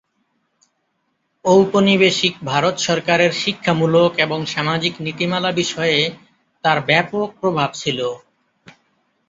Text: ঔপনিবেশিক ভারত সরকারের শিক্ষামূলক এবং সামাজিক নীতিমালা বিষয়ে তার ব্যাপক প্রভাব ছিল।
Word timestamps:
ঔপনিবেশিক 1.45 2.33
ভারত 2.43 2.75
সরকারের 2.79 3.31
শিক্ষামূলক 3.41 4.11
এবং 4.19 4.39
সামাজিক 4.45 4.93
নীতিমালা 4.99 5.51
বিষয়ে 5.51 5.99
তার 6.63 6.77
ব্যাপক 6.81 7.27
প্রভাব 7.41 7.69
ছিল। 7.73 7.99